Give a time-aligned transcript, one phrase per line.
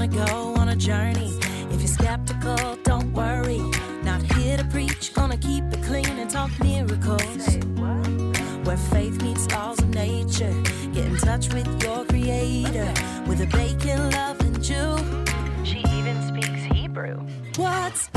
[0.00, 1.38] Wanna go on a journey,
[1.70, 3.60] if you're skeptical, don't worry.
[4.02, 7.58] Not here to preach, gonna keep it clean and talk miracles.
[8.64, 10.54] Where faith meets laws of nature.
[10.94, 12.94] Get in touch with your creator
[13.26, 14.96] with a bacon loving Jew.
[15.64, 17.18] She even speaks Hebrew.
[17.56, 18.08] What's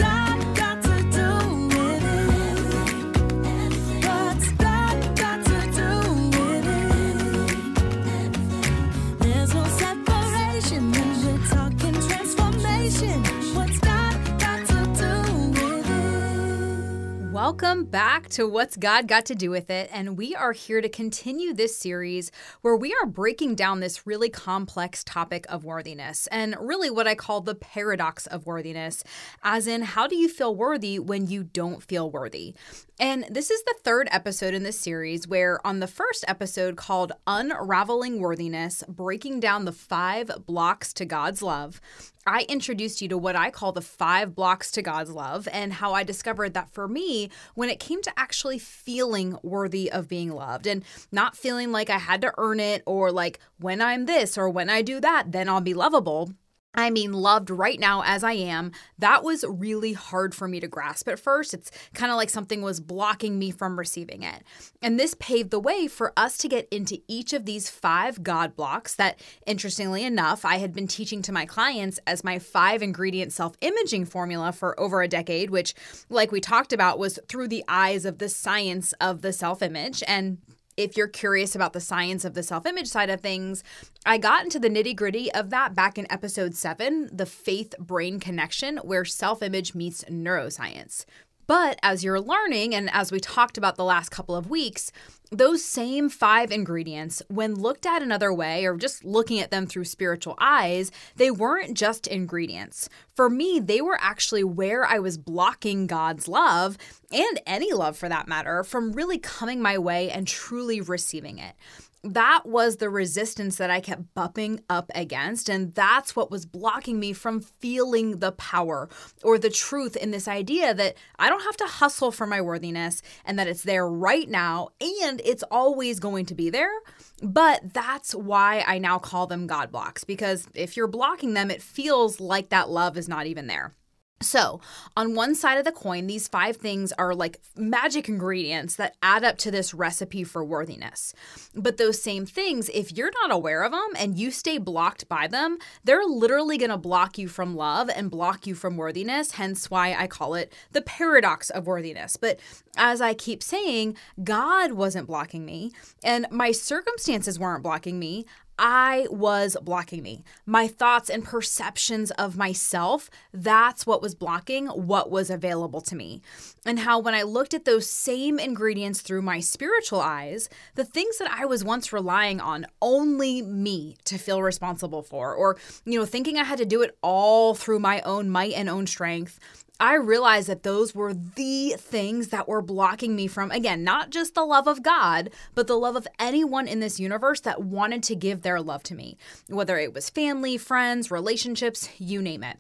[17.54, 19.88] Welcome back to What's God Got to Do with It.
[19.94, 22.32] And we are here to continue this series
[22.62, 27.14] where we are breaking down this really complex topic of worthiness and really what I
[27.14, 29.04] call the paradox of worthiness,
[29.44, 32.56] as in, how do you feel worthy when you don't feel worthy?
[33.00, 37.12] And this is the third episode in this series where, on the first episode called
[37.28, 41.80] Unraveling Worthiness, breaking down the five blocks to God's love,
[42.26, 45.94] I introduced you to what I call the five blocks to God's love and how
[45.94, 50.66] I discovered that for me, when it came to actually feeling worthy of being loved
[50.66, 54.50] and not feeling like I had to earn it or like when I'm this or
[54.50, 56.32] when I do that, then I'll be lovable.
[56.76, 60.68] I mean, loved right now as I am, that was really hard for me to
[60.68, 61.54] grasp at first.
[61.54, 64.44] It's kind of like something was blocking me from receiving it.
[64.82, 68.56] And this paved the way for us to get into each of these five God
[68.56, 73.32] blocks that, interestingly enough, I had been teaching to my clients as my five ingredient
[73.32, 75.76] self imaging formula for over a decade, which,
[76.10, 80.02] like we talked about, was through the eyes of the science of the self image.
[80.08, 80.40] And
[80.78, 83.64] if you're curious about the science of the self image side of things,
[84.06, 88.20] I got into the nitty gritty of that back in episode seven the faith brain
[88.20, 91.06] connection, where self image meets neuroscience.
[91.48, 94.92] But as you're learning, and as we talked about the last couple of weeks,
[95.32, 99.86] those same five ingredients, when looked at another way or just looking at them through
[99.86, 102.88] spiritual eyes, they weren't just ingredients.
[103.16, 106.78] For me, they were actually where I was blocking God's love,
[107.12, 111.56] and any love for that matter, from really coming my way and truly receiving it
[112.04, 115.48] that was the resistance that I kept bumping up against.
[115.50, 118.90] And that's what was blocking me from feeling the power
[119.24, 123.02] or the truth in this idea that I don't have to hustle for my worthiness
[123.24, 126.74] and that it's there right now and it's always going to be there.
[127.22, 131.62] But that's why I now call them God blocks because if you're blocking them, it
[131.62, 133.74] feels like that love is not even there.
[134.22, 134.62] So,
[134.96, 139.24] on one side of the coin, these five things are like magic ingredients that add
[139.24, 141.14] up to this recipe for worthiness.
[141.54, 145.28] But those same things, if you're not aware of them and you stay blocked by
[145.28, 149.70] them, they're literally going to block you from love and block you from worthiness, hence
[149.70, 152.16] why I call it the paradox of worthiness.
[152.16, 152.40] But
[152.78, 155.72] as I keep saying, God wasn't blocking me
[156.04, 158.26] and my circumstances weren't blocking me.
[158.58, 160.24] I was blocking me.
[160.46, 166.22] My thoughts and perceptions of myself, that's what was blocking what was available to me.
[166.66, 171.18] And how, when I looked at those same ingredients through my spiritual eyes, the things
[171.18, 176.06] that I was once relying on only me to feel responsible for, or, you know,
[176.06, 179.40] thinking I had to do it all through my own might and own strength,
[179.80, 184.36] I realized that those were the things that were blocking me from, again, not just
[184.36, 188.16] the love of God, but the love of anyone in this universe that wanted to
[188.16, 189.18] give their love to me,
[189.50, 192.58] whether it was family, friends, relationships, you name it.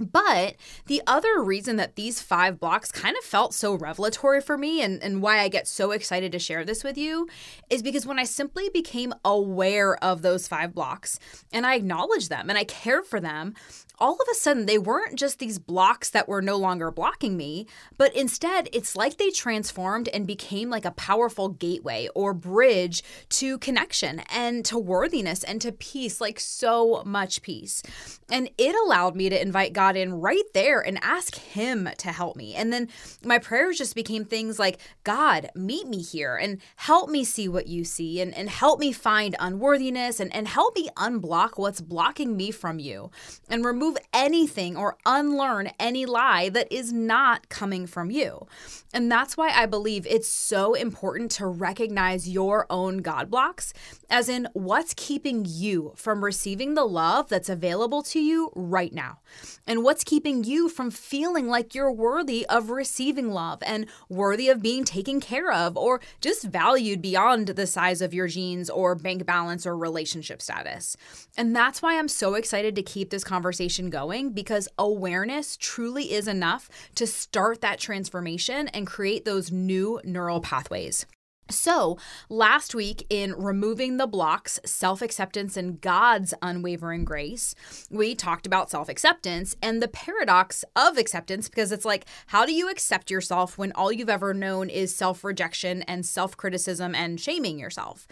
[0.00, 0.56] But
[0.86, 5.02] the other reason that these five blocks kind of felt so revelatory for me and,
[5.02, 7.28] and why I get so excited to share this with you
[7.68, 11.18] is because when I simply became aware of those five blocks
[11.52, 13.54] and I acknowledged them and I cared for them,
[14.02, 17.68] all of a sudden they weren't just these blocks that were no longer blocking me,
[17.96, 23.58] but instead it's like they transformed and became like a powerful gateway or bridge to
[23.58, 27.80] connection and to worthiness and to peace, like so much peace.
[28.28, 32.34] And it allowed me to invite God in right there and ask Him to help
[32.34, 32.56] me.
[32.56, 32.88] And then
[33.24, 37.68] my prayers just became things like, God, meet me here and help me see what
[37.68, 42.36] you see and, and help me find unworthiness and, and help me unblock what's blocking
[42.36, 43.12] me from you
[43.48, 48.46] and remove remove anything or unlearn any lie that is not coming from you.
[48.94, 53.72] And that's why I believe it's so important to recognize your own God blocks,
[54.10, 59.20] as in what's keeping you from receiving the love that's available to you right now,
[59.66, 64.60] and what's keeping you from feeling like you're worthy of receiving love and worthy of
[64.60, 69.24] being taken care of or just valued beyond the size of your jeans or bank
[69.24, 70.96] balance or relationship status.
[71.36, 76.28] And that's why I'm so excited to keep this conversation going because awareness truly is
[76.28, 81.06] enough to start that transformation and and create those new neural pathways.
[81.52, 87.54] So, last week in removing the blocks, self acceptance, and God's unwavering grace,
[87.90, 92.52] we talked about self acceptance and the paradox of acceptance because it's like, how do
[92.52, 97.20] you accept yourself when all you've ever known is self rejection and self criticism and
[97.20, 98.06] shaming yourself?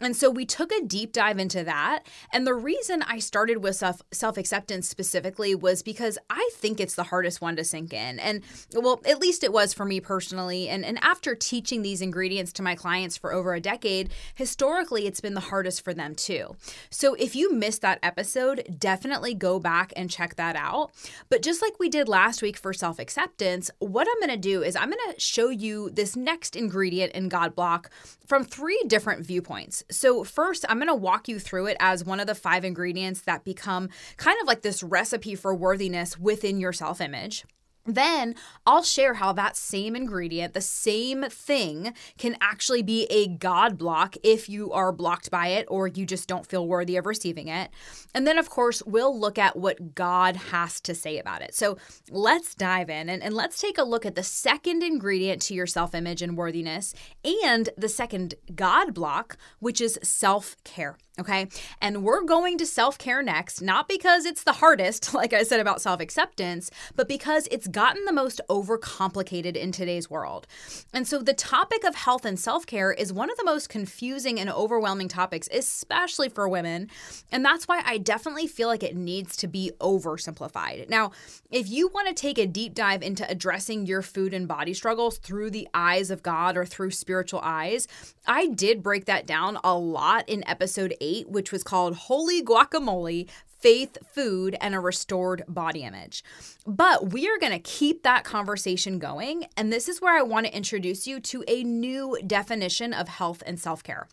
[0.00, 2.06] And so, we took a deep dive into that.
[2.32, 3.82] And the reason I started with
[4.12, 8.18] self acceptance specifically was because I think it's the hardest one to sink in.
[8.18, 8.42] And
[8.74, 10.68] well, at least it was for me personally.
[10.68, 12.85] And, and after teaching these ingredients to my clients
[13.16, 16.56] for over a decade, historically it's been the hardest for them too.
[16.90, 20.90] So if you missed that episode, definitely go back and check that out.
[21.28, 24.62] But just like we did last week for self acceptance, what I'm going to do
[24.62, 27.90] is I'm going to show you this next ingredient in God Block
[28.26, 29.84] from three different viewpoints.
[29.90, 33.22] So, first, I'm going to walk you through it as one of the five ingredients
[33.22, 37.44] that become kind of like this recipe for worthiness within your self image.
[37.86, 38.34] Then
[38.66, 44.16] I'll share how that same ingredient, the same thing, can actually be a God block
[44.22, 47.70] if you are blocked by it or you just don't feel worthy of receiving it.
[48.14, 51.54] And then, of course, we'll look at what God has to say about it.
[51.54, 51.78] So
[52.10, 55.66] let's dive in and, and let's take a look at the second ingredient to your
[55.66, 56.94] self image and worthiness
[57.24, 60.96] and the second God block, which is self care.
[61.18, 61.48] Okay.
[61.80, 65.60] And we're going to self care next, not because it's the hardest, like I said
[65.60, 70.46] about self acceptance, but because it's gotten the most overcomplicated in today's world.
[70.92, 74.38] And so the topic of health and self care is one of the most confusing
[74.38, 76.90] and overwhelming topics, especially for women.
[77.32, 80.90] And that's why I definitely feel like it needs to be oversimplified.
[80.90, 81.12] Now,
[81.50, 85.16] if you want to take a deep dive into addressing your food and body struggles
[85.16, 87.88] through the eyes of God or through spiritual eyes,
[88.26, 92.42] I did break that down a lot in episode 8 8, which was called Holy
[92.42, 96.22] Guacamole faith, food, and a restored body image.
[96.66, 99.46] But we are going to keep that conversation going.
[99.56, 103.42] And this is where I want to introduce you to a new definition of health
[103.46, 104.08] and self care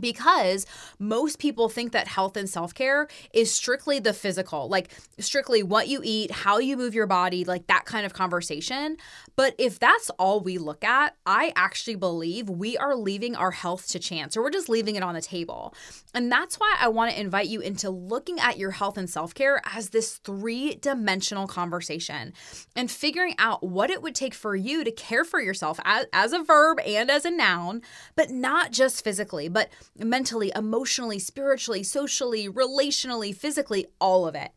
[0.00, 0.66] because
[0.98, 5.88] most people think that health and self care is strictly the physical, like strictly what
[5.88, 8.96] you eat, how you move your body, like that kind of conversation.
[9.36, 13.88] But if that's all we look at, I actually believe we are leaving our health
[13.88, 15.74] to chance or we're just leaving it on the table.
[16.14, 19.34] And that's why I want to invite you into looking at your health and self
[19.34, 22.32] care as this three dimensional conversation
[22.74, 26.32] and figuring out what it would take for you to care for yourself as, as
[26.32, 27.82] a verb and as a noun,
[28.14, 34.50] but not just physically, but mentally, emotionally, spiritually, socially, relationally, physically, all of it.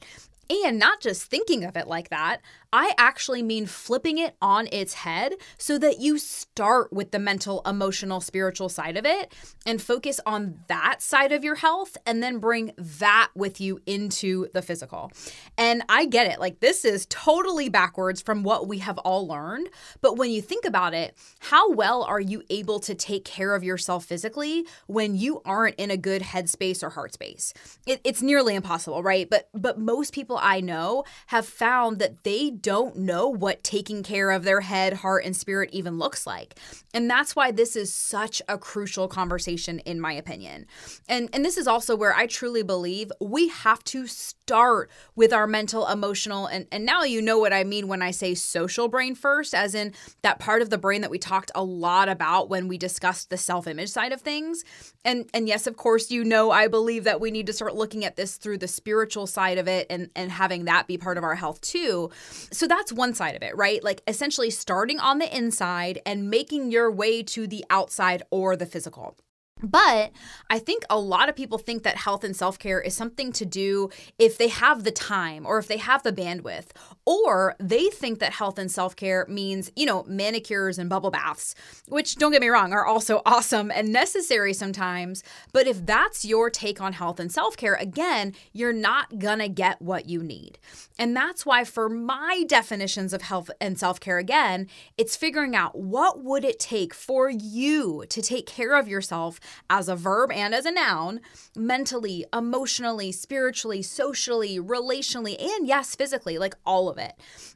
[0.49, 4.93] And not just thinking of it like that, I actually mean flipping it on its
[4.93, 9.33] head so that you start with the mental, emotional, spiritual side of it
[9.65, 14.47] and focus on that side of your health and then bring that with you into
[14.53, 15.11] the physical.
[15.57, 16.39] And I get it.
[16.39, 19.69] Like, this is totally backwards from what we have all learned.
[20.01, 23.63] But when you think about it, how well are you able to take care of
[23.63, 27.53] yourself physically when you aren't in a good headspace or heart space?
[27.87, 29.27] It, it's nearly impossible, right?
[29.29, 34.31] But but most people I know have found that they don't know what taking care
[34.31, 36.55] of their head, heart, and spirit even looks like.
[36.93, 40.65] And that's why this is such a crucial conversation, in my opinion.
[41.07, 45.45] And, and this is also where I truly believe we have to start with our
[45.45, 49.13] mental, emotional, and, and now you know what I mean when I say social brain
[49.13, 52.67] first, as in that part of the brain that we talked a lot about when
[52.67, 54.63] we discussed the self-image side of things.
[55.05, 58.03] And and yes, of course, you know I believe that we need to start looking
[58.05, 61.23] at this through the spiritual side of it and, and having that be part of
[61.23, 62.09] our health too.
[62.51, 63.83] So that's one side of it, right?
[63.83, 68.65] Like essentially starting on the inside and making your way to the outside or the
[68.65, 69.15] physical.
[69.61, 70.11] But
[70.49, 73.45] I think a lot of people think that health and self care is something to
[73.45, 76.67] do if they have the time or if they have the bandwidth,
[77.05, 81.55] or they think that health and self care means, you know, manicures and bubble baths,
[81.87, 85.23] which don't get me wrong, are also awesome and necessary sometimes.
[85.51, 89.81] But if that's your take on health and self care, again, you're not gonna get
[89.81, 90.57] what you need.
[90.97, 95.77] And that's why, for my definitions of health and self care, again, it's figuring out
[95.77, 99.39] what would it take for you to take care of yourself
[99.69, 101.21] as a verb and as a noun,
[101.55, 107.13] mentally, emotionally, spiritually, socially, relationally, and yes, physically, like all of it.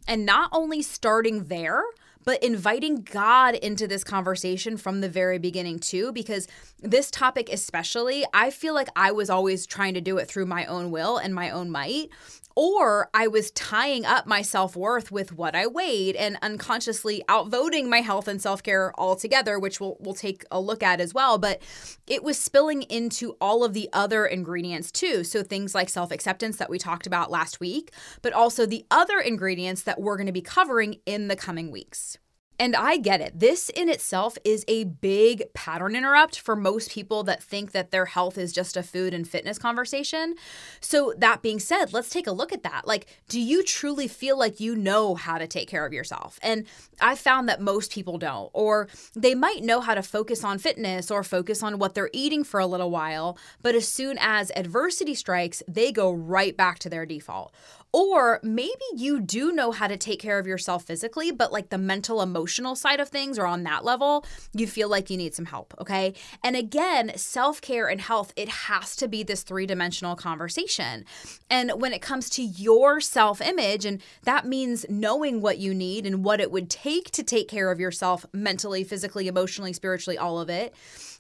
[0.08, 1.84] And not only starting there,
[2.26, 6.48] but inviting God into this conversation from the very beginning, too, because
[6.80, 10.66] this topic, especially, I feel like I was always trying to do it through my
[10.66, 12.10] own will and my own might
[12.56, 17.90] or I was tying up my self worth with what I weighed and unconsciously outvoting
[17.90, 21.38] my health and self care altogether, which we'll, we'll take a look at as well.
[21.38, 21.62] But
[22.08, 25.24] it was spilling into all of the other ingredients too.
[25.24, 27.92] So things like self acceptance that we talked about last week,
[28.22, 32.18] but also the other ingredients that we're going to be covering in the coming weeks.
[32.60, 33.40] And I get it.
[33.40, 38.06] This in itself is a big pattern interrupt for most people that think that their
[38.06, 40.36] health is just a food and fitness conversation.
[40.80, 42.88] So, that being said, let's take a look at that.
[42.88, 46.40] Like, do you truly feel like you know how to take care of yourself?
[46.44, 46.66] And
[47.02, 51.10] I found that most people don't, or they might know how to focus on fitness
[51.10, 55.16] or focus on what they're eating for a little while, but as soon as adversity
[55.16, 57.54] strikes, they go right back to their default.
[57.94, 61.78] Or maybe you do know how to take care of yourself physically, but like the
[61.78, 65.46] mental, emotional side of things or on that level, you feel like you need some
[65.46, 65.76] help.
[65.80, 66.16] Okay.
[66.44, 71.06] And again, self care and health, it has to be this three dimensional conversation.
[71.52, 76.08] And when it comes to your self image, and that means knowing what you need
[76.08, 80.40] and what it would take to take care of yourself mentally, physically, emotionally, spiritually, all
[80.40, 80.74] of it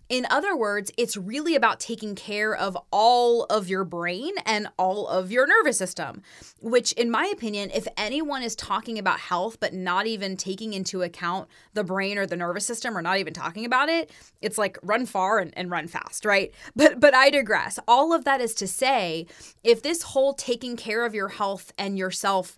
[0.10, 5.08] in other words, it's really about taking care of all of your brain and all
[5.08, 6.22] of your nervous system,
[6.62, 11.02] which, in my opinion, if anyone is talking about health but not even taking into
[11.02, 14.78] account the brain or the nervous system or not even talking about it, it's like
[14.84, 16.52] run far and, and run fast, right?
[16.76, 17.78] But but I digress.
[17.88, 19.28] All of that is to say,
[19.64, 22.58] if this whole taking care of your health and yourself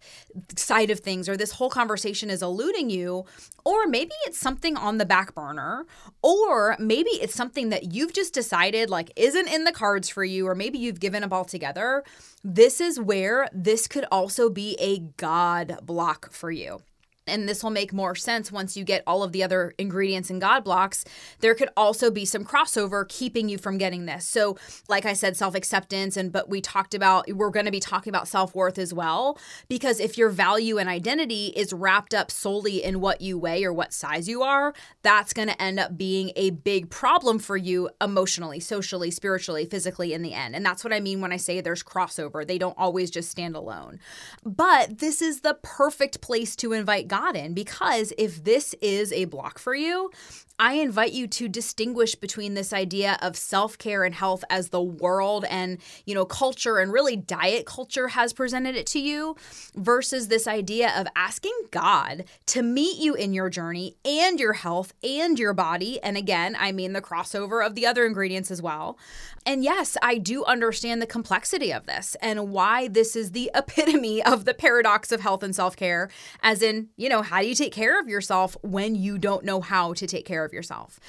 [0.56, 3.26] side of things or this whole conversation is eluding you,
[3.66, 5.86] or maybe it's something on the back burner,
[6.22, 10.48] or maybe it's something that you've just decided like isn't in the cards for you,
[10.48, 12.04] or maybe you've given up altogether,
[12.44, 16.82] this is where this could also be a God block for you
[17.28, 20.40] and this will make more sense once you get all of the other ingredients and
[20.40, 21.04] God blocks,
[21.40, 24.28] there could also be some crossover keeping you from getting this.
[24.28, 27.80] So, like I said, self acceptance, and but we talked about, we're going to be
[27.80, 29.40] talking about self worth as well.
[29.68, 33.74] Because if your value and identity is wrapped up solely in what you weigh or
[33.74, 37.90] what size you are, that's going to end up being a big problem for you
[38.02, 40.56] emotionally, socially, spiritually, physically in the end.
[40.56, 42.46] And that's what I mean when I say there's crossover.
[42.46, 44.00] They don't always just stand alone.
[44.44, 49.26] But this is the perfect place to invite God in because if this is a
[49.26, 50.12] block for you,
[50.58, 55.44] I invite you to distinguish between this idea of self-care and health as the world
[55.50, 59.36] and, you know, culture and really diet culture has presented it to you
[59.76, 64.94] versus this idea of asking God to meet you in your journey and your health
[65.04, 66.02] and your body.
[66.02, 68.98] And again, I mean the crossover of the other ingredients as well.
[69.46, 74.24] And yes, I do understand the complexity of this and why this is the epitome
[74.24, 76.10] of the paradox of health and self-care
[76.42, 79.60] as in, you know, how do you take care of yourself when you don't know
[79.60, 81.00] how to take care of yourself?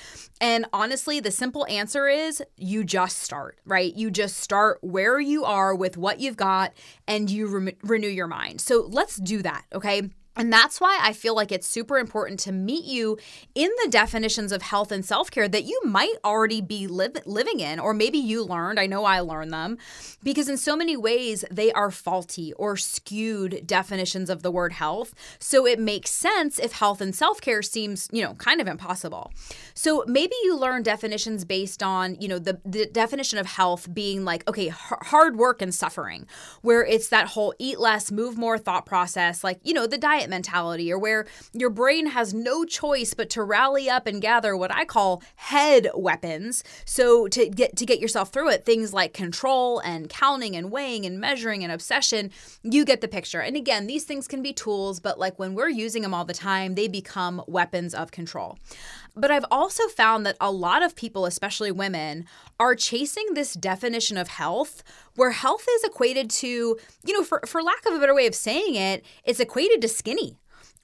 [0.41, 3.95] And honestly, the simple answer is you just start, right?
[3.95, 6.73] You just start where you are with what you've got
[7.07, 8.61] and you re- renew your mind.
[8.61, 10.11] So let's do that, okay?
[10.37, 13.19] And that's why I feel like it's super important to meet you
[13.55, 17.81] in the definitions of health and self care that you might already be living in,
[17.81, 18.79] or maybe you learned.
[18.79, 19.79] I know I learned them
[20.23, 25.15] because, in so many ways, they are faulty or skewed definitions of the word health.
[25.39, 29.33] So it makes sense if health and self care seems, you know, kind of impossible.
[29.75, 34.25] So maybe you learn definitions based on, you know, the, the definition of health being
[34.25, 36.27] like, okay, hard work and suffering,
[36.63, 40.26] where it's that whole eat less, move more thought process, like, you know, the diet
[40.29, 44.75] mentality or where your brain has no choice but to rally up and gather what
[44.75, 46.65] I call head weapons.
[46.85, 51.05] So to get to get yourself through it, things like control and counting and weighing
[51.07, 52.31] and measuring and obsession,
[52.63, 53.41] you get the picture.
[53.41, 56.35] And again, these things can be tools, but like when we're using them all the
[56.35, 58.59] time, they become weapons of control.
[59.17, 62.27] But I've also found that a lot of people, especially women,
[62.61, 64.83] are chasing this definition of health
[65.15, 68.35] where health is equated to, you know, for, for lack of a better way of
[68.35, 70.37] saying it, it's equated to skinny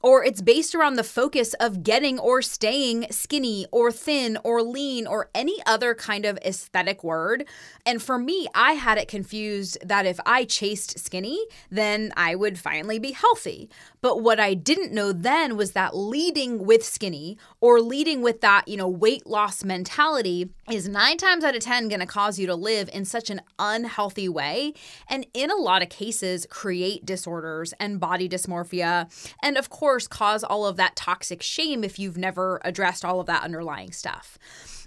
[0.03, 5.07] or it's based around the focus of getting or staying skinny or thin or lean
[5.07, 7.47] or any other kind of aesthetic word.
[7.87, 11.41] And for me, I had it confused that if I chased skinny,
[11.71, 13.71] then I would finally be healthy.
[14.01, 18.67] But what I didn't know then was that leading with skinny or leading with that,
[18.67, 22.47] you know, weight loss mentality is nine times out of 10 going to cause you
[22.49, 24.75] to live in such an unhealthy way.
[25.09, 29.09] And in a lot of cases, create disorders and body dysmorphia.
[29.43, 33.21] And of course, course, cause all of that toxic shame if you've never addressed all
[33.21, 34.39] of that underlying stuff.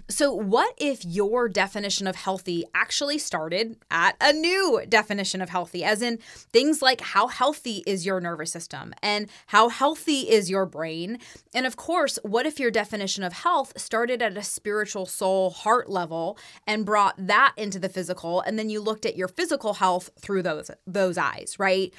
[0.08, 5.82] So, what if your definition of healthy actually started at a new definition of healthy,
[5.82, 6.18] as in
[6.52, 11.18] things like how healthy is your nervous system and how healthy is your brain?
[11.52, 15.90] And of course, what if your definition of health started at a spiritual soul heart
[15.90, 20.10] level and brought that into the physical, and then you looked at your physical health
[20.20, 21.92] through those those eyes, right?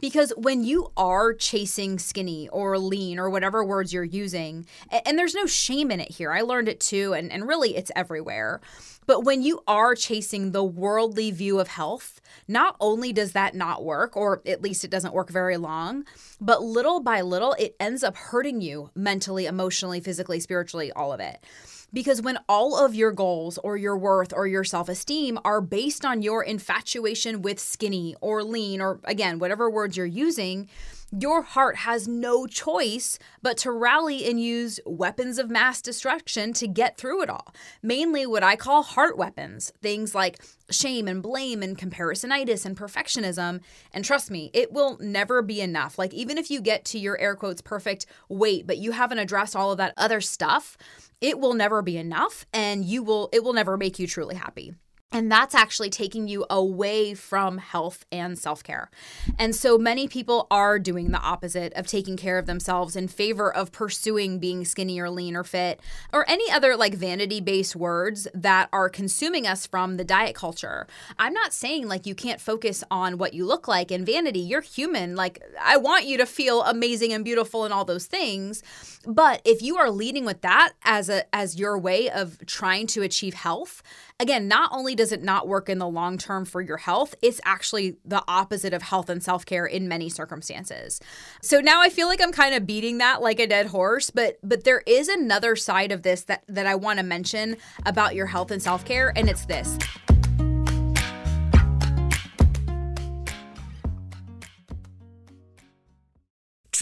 [0.00, 4.66] Because when you are chasing skinny or lean or whatever words you're using,
[5.06, 6.32] and there's no shame in it here.
[6.32, 8.62] I learned it too, and, and really it's everywhere.
[9.06, 12.18] But when you are chasing the worldly view of health,
[12.48, 16.04] not only does that not work, or at least it doesn't work very long,
[16.40, 21.20] but little by little, it ends up hurting you mentally, emotionally, physically, spiritually, all of
[21.20, 21.44] it.
[21.92, 26.06] Because when all of your goals or your worth or your self esteem are based
[26.06, 30.70] on your infatuation with skinny or lean, or again, whatever words you're using,
[31.18, 36.66] your heart has no choice but to rally and use weapons of mass destruction to
[36.66, 37.54] get through it all.
[37.82, 43.60] Mainly what I call heart weapons, things like shame and blame and comparisonitis and perfectionism.
[43.92, 45.98] And trust me, it will never be enough.
[45.98, 49.54] Like, even if you get to your air quotes perfect weight, but you haven't addressed
[49.54, 50.78] all of that other stuff,
[51.20, 54.74] it will never be enough and you will, it will never make you truly happy.
[55.12, 58.90] And that's actually taking you away from health and self care.
[59.38, 63.52] And so many people are doing the opposite of taking care of themselves in favor
[63.52, 65.80] of pursuing being skinny or lean or fit
[66.12, 70.86] or any other like vanity based words that are consuming us from the diet culture.
[71.18, 74.40] I'm not saying like you can't focus on what you look like in vanity.
[74.40, 75.14] You're human.
[75.14, 78.62] Like, I want you to feel amazing and beautiful and all those things.
[79.06, 83.02] But if you are leading with that as a as your way of trying to
[83.02, 83.82] achieve health,
[84.20, 87.40] again, not only does it not work in the long term for your health, it's
[87.44, 91.00] actually the opposite of health and self care in many circumstances.
[91.40, 94.38] So now I feel like I'm kind of beating that like a dead horse, but
[94.44, 98.26] but there is another side of this that that I want to mention about your
[98.26, 99.78] health and self care, and it's this.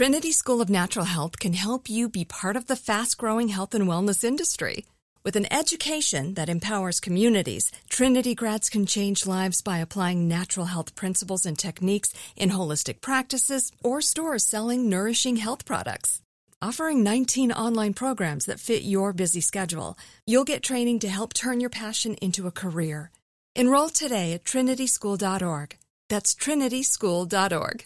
[0.01, 3.75] Trinity School of Natural Health can help you be part of the fast growing health
[3.75, 4.87] and wellness industry.
[5.31, 10.97] With an education that empowers communities, Trinity grads can change lives by applying natural health
[10.97, 16.21] principles and techniques in holistic practices or stores selling nourishing health products.
[16.61, 21.61] Offering 19 online programs that fit your busy schedule, you'll get training to help turn
[21.61, 23.13] your passion into a career.
[23.55, 25.79] Enroll today at trinityschool.org.
[26.09, 27.85] That's trinityschool.org.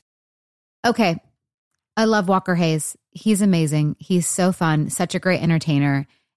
[0.87, 1.18] Okay.
[1.94, 2.96] I love Walker Hayes.
[3.11, 3.96] He's amazing.
[3.98, 6.07] He's so fun, such a great entertainer.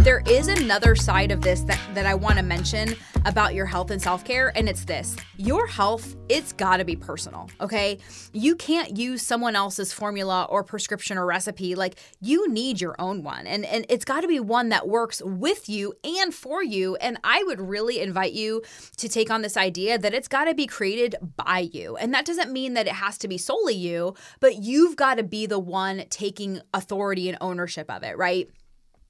[0.00, 2.94] There is another side of this that, that I want to mention
[3.26, 6.96] about your health and self care, and it's this your health, it's got to be
[6.96, 7.98] personal, okay?
[8.32, 11.74] You can't use someone else's formula or prescription or recipe.
[11.74, 15.20] Like, you need your own one, and, and it's got to be one that works
[15.22, 16.96] with you and for you.
[16.96, 18.62] And I would really invite you
[18.96, 21.96] to take on this idea that it's got to be created by you.
[21.96, 25.22] And that doesn't mean that it has to be solely you, but you've got to
[25.22, 28.48] be the one taking authority and ownership of it, right?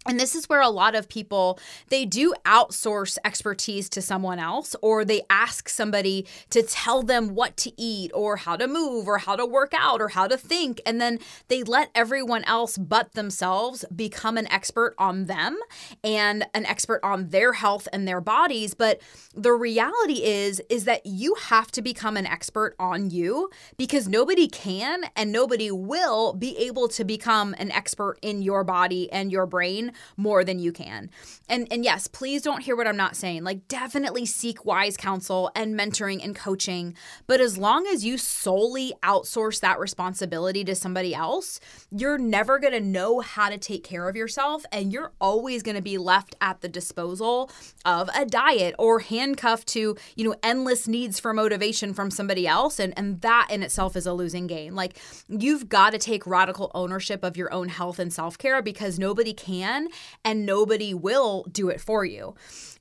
[0.06, 1.58] And this is where a lot of people
[1.88, 7.56] they do outsource expertise to someone else or they ask somebody to tell them what
[7.58, 10.80] to eat or how to move or how to work out or how to think
[10.86, 15.58] and then they let everyone else but themselves become an expert on them
[16.02, 18.74] and an expert on their health and their bodies.
[18.74, 19.00] But
[19.34, 24.48] the reality is is that you have to become an expert on you because nobody
[24.48, 29.46] can and nobody will be able to become an expert in your body and your
[29.46, 31.10] brain more than you can.
[31.48, 33.44] And and yes, please don't hear what I'm not saying.
[33.44, 36.94] Like definitely seek wise counsel and mentoring and coaching,
[37.26, 42.72] but as long as you solely outsource that responsibility to somebody else, you're never going
[42.72, 46.36] to know how to take care of yourself and you're always going to be left
[46.40, 47.50] at the disposal
[47.84, 52.78] of a diet or handcuffed to, you know, endless needs for motivation from somebody else
[52.78, 54.74] and and that in itself is a losing game.
[54.74, 54.98] Like
[55.28, 59.79] you've got to take radical ownership of your own health and self-care because nobody can
[59.80, 62.34] can and nobody will do it for you.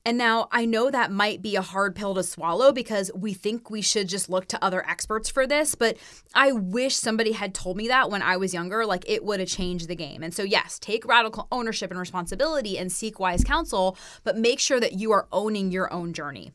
[0.04, 3.68] And now I know that might be a hard pill to swallow because we think
[3.68, 5.98] we should just look to other experts for this, but
[6.34, 8.86] I wish somebody had told me that when I was younger.
[8.86, 10.22] Like it would have changed the game.
[10.22, 14.80] And so, yes, take radical ownership and responsibility and seek wise counsel, but make sure
[14.80, 16.52] that you are owning your own journey.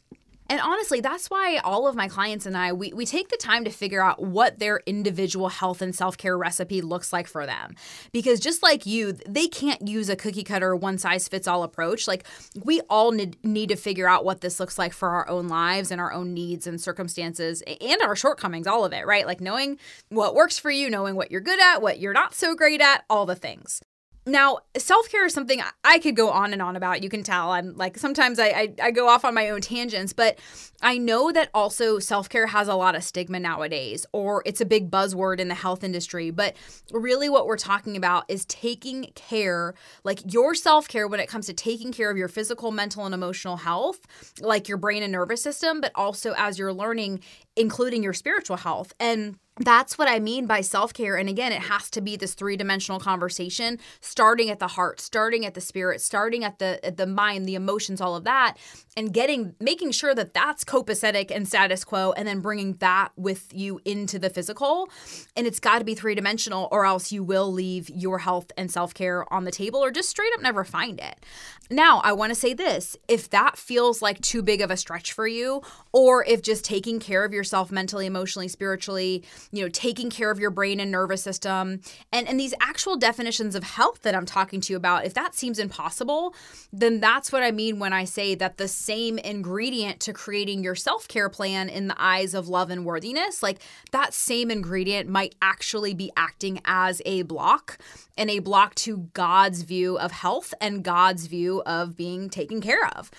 [0.47, 3.63] And honestly, that's why all of my clients and I, we, we take the time
[3.65, 7.75] to figure out what their individual health and self care recipe looks like for them.
[8.11, 12.07] Because just like you, they can't use a cookie cutter, one size fits all approach.
[12.07, 12.25] Like
[12.63, 15.89] we all need, need to figure out what this looks like for our own lives
[15.89, 19.25] and our own needs and circumstances and our shortcomings, all of it, right?
[19.25, 19.79] Like knowing
[20.09, 23.03] what works for you, knowing what you're good at, what you're not so great at,
[23.09, 23.81] all the things.
[24.27, 27.03] Now, self care is something I could go on and on about.
[27.03, 30.13] You can tell I'm like sometimes I, I, I go off on my own tangents,
[30.13, 30.39] but
[30.81, 34.65] I know that also self care has a lot of stigma nowadays, or it's a
[34.65, 36.31] big buzzword in the health industry.
[36.31, 36.55] But
[36.91, 41.45] really, what we're talking about is taking care, like your self care when it comes
[41.45, 43.99] to taking care of your physical, mental, and emotional health,
[44.41, 47.19] like your brain and nervous system, but also as you're learning,
[47.55, 48.93] including your spiritual health.
[48.99, 51.15] And that's what I mean by self care.
[51.15, 55.45] And again, it has to be this three dimensional conversation, starting at the heart, starting
[55.45, 58.57] at the spirit, starting at the at the mind, the emotions, all of that,
[58.97, 63.47] and getting making sure that that's copacetic and status quo, and then bringing that with
[63.53, 64.89] you into the physical.
[65.37, 68.69] And it's got to be three dimensional, or else you will leave your health and
[68.69, 71.25] self care on the table, or just straight up never find it.
[71.69, 75.13] Now, I want to say this: if that feels like too big of a stretch
[75.13, 80.09] for you, or if just taking care of yourself mentally, emotionally, spiritually you know, taking
[80.09, 81.81] care of your brain and nervous system.
[82.11, 85.35] And and these actual definitions of health that I'm talking to you about, if that
[85.35, 86.35] seems impossible,
[86.71, 90.75] then that's what I mean when I say that the same ingredient to creating your
[90.75, 93.59] self-care plan in the eyes of love and worthiness, like
[93.91, 97.77] that same ingredient might actually be acting as a block
[98.17, 102.85] and a block to God's view of health and God's view of being taken care
[102.87, 103.11] of.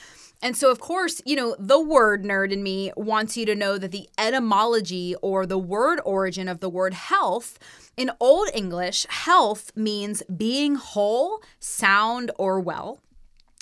[0.43, 3.79] And so, of course, you know, the word nerd in me wants you to know
[3.79, 7.59] that the etymology or the word origin of the word health
[7.97, 13.01] in Old English, health means being whole, sound, or well.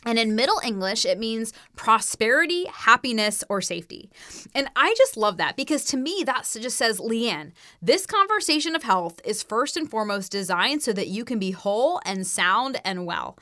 [0.05, 4.11] And in Middle English, it means prosperity, happiness, or safety.
[4.55, 8.83] And I just love that because to me, that just says, Leanne, this conversation of
[8.83, 13.07] health is first and foremost designed so that you can be whole and sound and
[13.07, 13.39] well.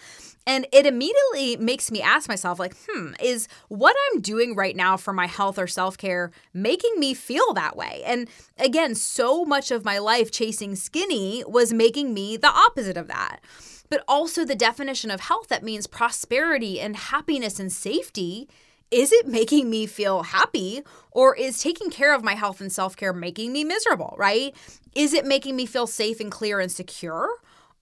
[0.46, 4.96] And it immediately makes me ask myself, like, hmm, is what I'm doing right now
[4.96, 8.03] for my health or self care making me feel that way?
[8.05, 13.07] And again, so much of my life chasing skinny was making me the opposite of
[13.09, 13.38] that.
[13.93, 18.49] But also the definition of health that means prosperity and happiness and safety.
[18.91, 22.97] Is it making me feel happy or is taking care of my health and self
[22.97, 24.57] care making me miserable, right?
[24.95, 27.29] Is it making me feel safe and clear and secure?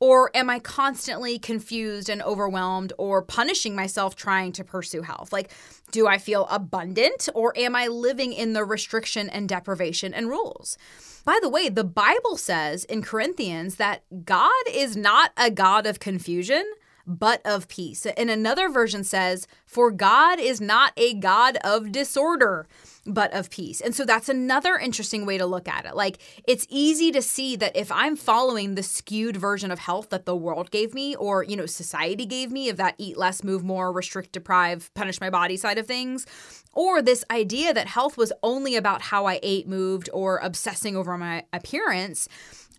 [0.00, 5.30] Or am I constantly confused and overwhelmed or punishing myself trying to pursue health?
[5.30, 5.52] Like,
[5.92, 10.78] do I feel abundant or am I living in the restriction and deprivation and rules?
[11.24, 16.00] By the way, the Bible says in Corinthians that God is not a God of
[16.00, 16.64] confusion,
[17.10, 18.06] but of peace.
[18.06, 22.68] And another version says, For God is not a God of disorder,
[23.04, 23.80] but of peace.
[23.80, 25.96] And so that's another interesting way to look at it.
[25.96, 30.24] Like, it's easy to see that if I'm following the skewed version of health that
[30.24, 33.64] the world gave me, or, you know, society gave me, of that eat less, move
[33.64, 36.26] more, restrict, deprive, punish my body side of things,
[36.72, 41.18] or this idea that health was only about how I ate, moved, or obsessing over
[41.18, 42.28] my appearance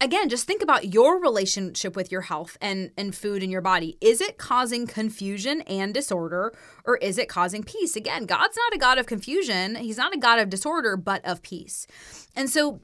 [0.01, 3.97] again, just think about your relationship with your health and, and food in your body.
[4.01, 7.95] Is it causing confusion and disorder, or is it causing peace?
[7.95, 11.41] Again, God's not a God of confusion, He's not a God of disorder, but of
[11.41, 11.87] peace.
[12.35, 12.81] And so,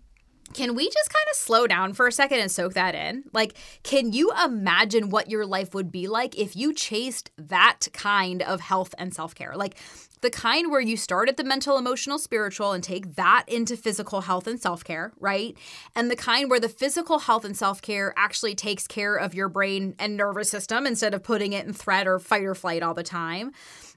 [0.53, 3.25] can we just kind of slow down for a second and soak that in?
[3.33, 8.41] Like, can you imagine what your life would be like if you chased that kind
[8.41, 9.55] of health and self care?
[9.55, 9.77] Like,
[10.21, 14.21] the kind where you start at the mental, emotional, spiritual and take that into physical
[14.21, 15.57] health and self care, right?
[15.95, 19.49] And the kind where the physical health and self care actually takes care of your
[19.49, 22.93] brain and nervous system instead of putting it in threat or fight or flight all
[22.93, 23.51] the time.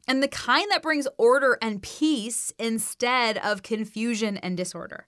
[0.08, 5.06] And the kind that brings order and peace instead of confusion and disorder.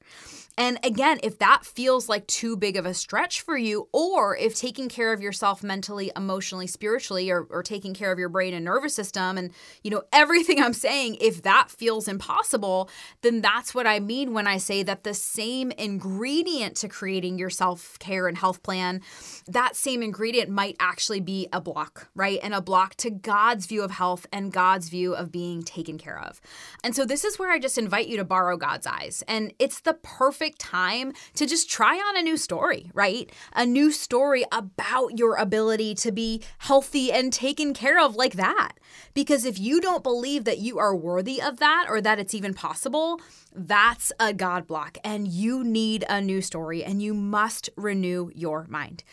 [0.62, 4.54] And again, if that feels like too big of a stretch for you, or if
[4.54, 8.64] taking care of yourself mentally, emotionally, spiritually, or, or taking care of your brain and
[8.64, 9.50] nervous system, and
[9.82, 12.88] you know, everything I'm saying, if that feels impossible,
[13.22, 17.50] then that's what I mean when I say that the same ingredient to creating your
[17.50, 19.00] self care and health plan,
[19.48, 22.38] that same ingredient might actually be a block, right?
[22.40, 26.20] And a block to God's view of health and God's view of being taken care
[26.20, 26.40] of.
[26.84, 29.24] And so this is where I just invite you to borrow God's eyes.
[29.26, 33.30] And it's the perfect perfect time to just try on a new story, right?
[33.54, 38.72] A new story about your ability to be healthy and taken care of like that.
[39.14, 42.54] Because if you don't believe that you are worthy of that or that it's even
[42.54, 43.20] possible,
[43.54, 44.98] that's a God block.
[45.04, 49.04] And you need a new story and you must renew your mind.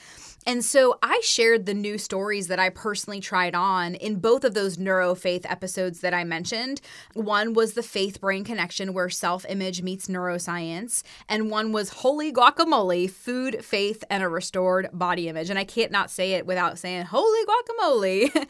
[0.46, 4.54] And so I shared the new stories that I personally tried on in both of
[4.54, 6.82] those neuro faith episodes that I mentioned.
[7.14, 12.32] One was the faith brain connection, where self image meets neuroscience, and one was holy
[12.32, 15.50] guacamole, food, faith, and a restored body image.
[15.50, 18.48] And I can't not say it without saying holy guacamole.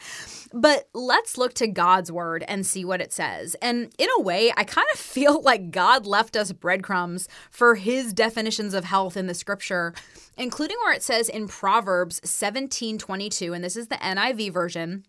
[0.52, 3.56] but let's look to God's word and see what it says.
[3.62, 8.12] And in a way, I kind of feel like God left us breadcrumbs for his
[8.12, 9.94] definitions of health in the scripture
[10.40, 15.04] including where it says in Proverbs 17:22 and this is the NIV version,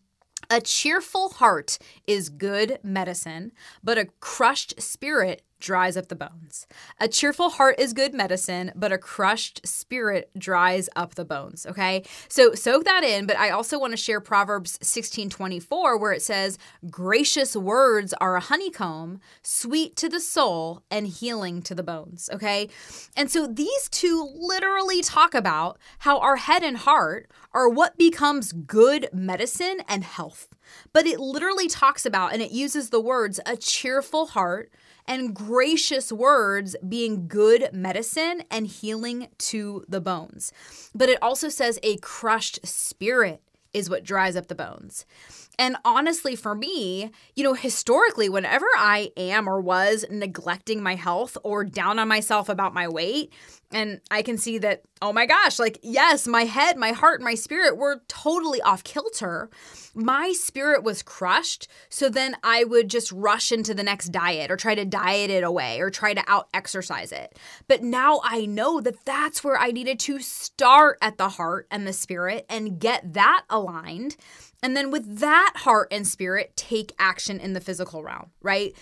[0.50, 6.67] a cheerful heart is good medicine, but a crushed spirit dries up the bones.
[7.00, 11.65] A cheerful heart is good medicine, but a crushed spirit dries up the bones.
[11.65, 12.04] Okay.
[12.28, 13.26] So soak that in.
[13.26, 16.58] But I also want to share Proverbs 16 24, where it says,
[16.89, 22.30] Gracious words are a honeycomb, sweet to the soul and healing to the bones.
[22.34, 22.69] Okay.
[23.15, 28.52] And so these two literally talk about how our head and heart are what becomes
[28.52, 30.47] good medicine and health.
[30.93, 34.71] But it literally talks about and it uses the words a cheerful heart
[35.08, 40.52] and gracious words being good medicine and healing to the bones.
[40.94, 43.42] But it also says a crushed spirit
[43.74, 45.06] is what dries up the bones.
[45.58, 51.38] And honestly, for me, you know, historically, whenever I am or was neglecting my health
[51.44, 53.32] or down on myself about my weight,
[53.74, 57.36] and I can see that, oh my gosh, like, yes, my head, my heart, my
[57.36, 59.50] spirit were totally off kilter.
[59.94, 61.68] My spirit was crushed.
[61.90, 65.44] So then I would just rush into the next diet or try to diet it
[65.44, 67.38] away or try to out exercise it.
[67.68, 71.88] But now I know that that's where I needed to start at the heart and
[71.88, 74.18] the spirit and get that aligned.
[74.64, 78.76] And then with that heart and spirit, take action in the physical realm, right?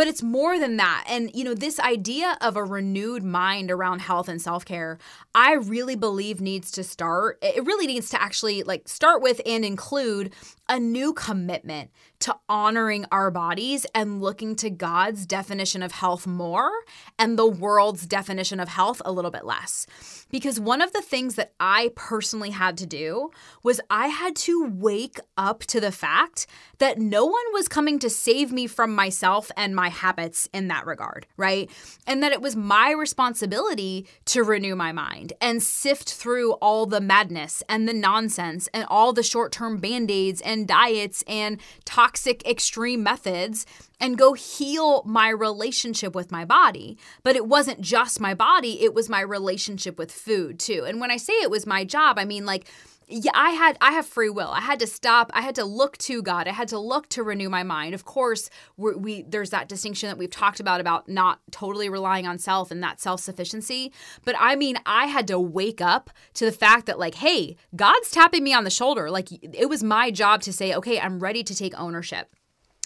[0.00, 1.04] But it's more than that.
[1.10, 4.96] And, you know, this idea of a renewed mind around health and self care,
[5.34, 7.38] I really believe needs to start.
[7.42, 10.32] It really needs to actually like start with and include
[10.70, 16.70] a new commitment to honoring our bodies and looking to God's definition of health more
[17.18, 19.86] and the world's definition of health a little bit less.
[20.30, 23.30] Because one of the things that I personally had to do
[23.62, 26.46] was I had to wake up to the fact
[26.78, 30.86] that no one was coming to save me from myself and my habits in that
[30.86, 31.70] regard, right?
[32.06, 37.00] And that it was my responsibility to renew my mind and sift through all the
[37.00, 42.46] madness and the nonsense and all the short term band aids and diets and toxic
[42.46, 43.66] extreme methods
[44.00, 46.96] and go heal my relationship with my body.
[47.22, 50.84] But it wasn't just my body, it was my relationship with food too.
[50.86, 52.66] And when I say it was my job, I mean like,
[53.10, 54.50] yeah, I had I have free will.
[54.50, 55.30] I had to stop.
[55.34, 56.46] I had to look to God.
[56.46, 57.94] I had to look to renew my mind.
[57.94, 62.38] Of course, we there's that distinction that we've talked about about not totally relying on
[62.38, 63.92] self and that self sufficiency.
[64.24, 68.10] But I mean, I had to wake up to the fact that like, hey, God's
[68.10, 69.10] tapping me on the shoulder.
[69.10, 72.34] Like it was my job to say, okay, I'm ready to take ownership.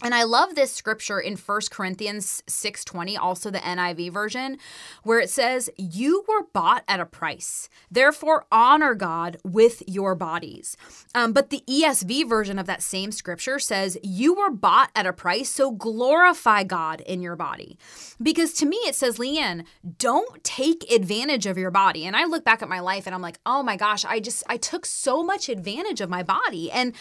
[0.05, 4.59] And I love this scripture in 1 Corinthians 6:20, also the NIV version,
[5.03, 7.71] where it says, "You were bought at a price.
[7.90, 10.77] Therefore honor God with your bodies."
[11.14, 15.12] Um, but the ESV version of that same scripture says, "You were bought at a
[15.14, 17.79] price, so glorify God in your body."
[18.23, 19.64] Because to me it says, "Leanne,
[19.99, 23.23] don't take advantage of your body." And I look back at my life and I'm
[23.23, 26.93] like, "Oh my gosh, I just I took so much advantage of my body." And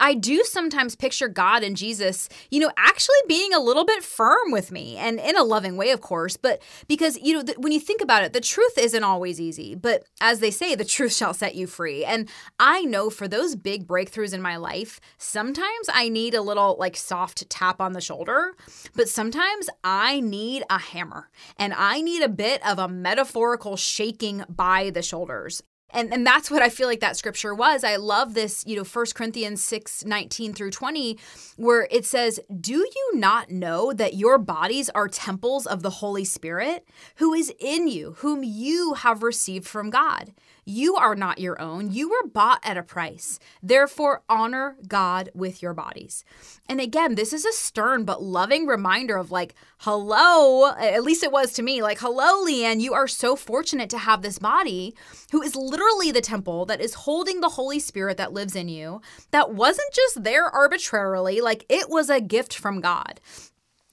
[0.00, 4.50] I do sometimes picture God and Jesus you know, actually being a little bit firm
[4.50, 6.36] with me and in a loving way, of course.
[6.36, 9.74] But because, you know, th- when you think about it, the truth isn't always easy.
[9.74, 12.04] But as they say, the truth shall set you free.
[12.04, 16.76] And I know for those big breakthroughs in my life, sometimes I need a little
[16.78, 18.54] like soft tap on the shoulder,
[18.94, 24.44] but sometimes I need a hammer and I need a bit of a metaphorical shaking
[24.48, 25.62] by the shoulders.
[25.90, 27.82] And, and that's what I feel like that scripture was.
[27.82, 31.18] I love this, you know, 1 Corinthians 6 19 through 20,
[31.56, 36.24] where it says, Do you not know that your bodies are temples of the Holy
[36.24, 40.32] Spirit, who is in you, whom you have received from God?
[40.68, 41.90] You are not your own.
[41.90, 43.38] You were bought at a price.
[43.62, 46.26] Therefore, honor God with your bodies.
[46.68, 51.32] And again, this is a stern but loving reminder of like, hello, at least it
[51.32, 54.94] was to me, like, hello, Leanne, you are so fortunate to have this body
[55.32, 59.00] who is literally the temple that is holding the Holy Spirit that lives in you,
[59.30, 63.22] that wasn't just there arbitrarily, like, it was a gift from God.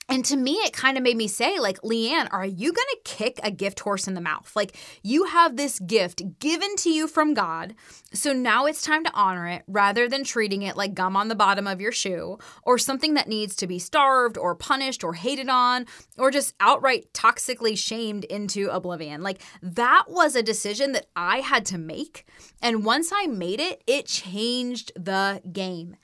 [0.07, 2.99] And to me, it kind of made me say, like, Leanne, are you going to
[3.03, 4.55] kick a gift horse in the mouth?
[4.55, 7.73] Like, you have this gift given to you from God.
[8.13, 11.35] So now it's time to honor it rather than treating it like gum on the
[11.35, 15.49] bottom of your shoe or something that needs to be starved or punished or hated
[15.49, 15.87] on
[16.19, 19.23] or just outright toxically shamed into oblivion.
[19.23, 22.25] Like, that was a decision that I had to make.
[22.61, 25.97] And once I made it, it changed the game.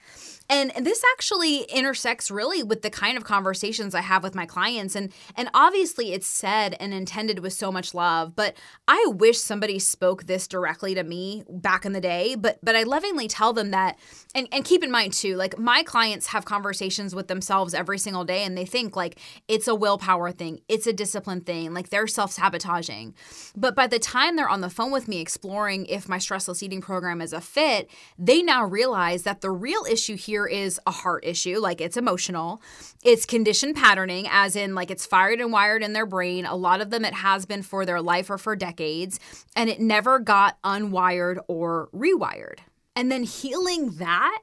[0.51, 4.97] And this actually intersects really with the kind of conversations I have with my clients.
[4.97, 9.79] And, and obviously, it's said and intended with so much love, but I wish somebody
[9.79, 12.35] spoke this directly to me back in the day.
[12.35, 13.97] But, but I lovingly tell them that,
[14.35, 18.25] and, and keep in mind too, like my clients have conversations with themselves every single
[18.25, 22.07] day and they think like it's a willpower thing, it's a discipline thing, like they're
[22.07, 23.15] self sabotaging.
[23.55, 26.81] But by the time they're on the phone with me exploring if my stressless eating
[26.81, 30.91] program is a fit, they now realize that the real issue here here is a
[30.91, 32.61] heart issue, like it's emotional.
[33.03, 36.45] It's conditioned patterning, as in like it's fired and wired in their brain.
[36.45, 39.19] A lot of them it has been for their life or for decades,
[39.55, 42.59] and it never got unwired or rewired.
[42.95, 44.39] And then healing that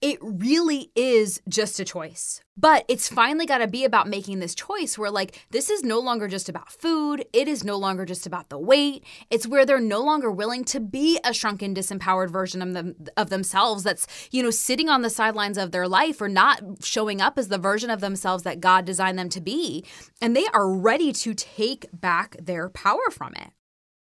[0.00, 2.40] it really is just a choice.
[2.56, 5.98] But it's finally got to be about making this choice where, like, this is no
[5.98, 7.24] longer just about food.
[7.32, 9.04] It is no longer just about the weight.
[9.30, 13.30] It's where they're no longer willing to be a shrunken, disempowered version of, them, of
[13.30, 17.38] themselves that's, you know, sitting on the sidelines of their life or not showing up
[17.38, 19.84] as the version of themselves that God designed them to be.
[20.20, 23.52] And they are ready to take back their power from it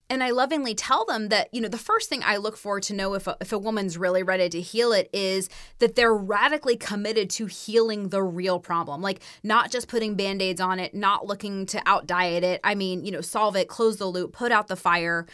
[0.09, 2.93] and I lovingly tell them that, you know, the first thing I look for to
[2.93, 6.77] know if a, if a woman's really ready to heal it is that they're radically
[6.77, 9.01] committed to healing the real problem.
[9.01, 12.61] Like, not just putting band aids on it, not looking to out diet it.
[12.63, 15.25] I mean, you know, solve it, close the loop, put out the fire.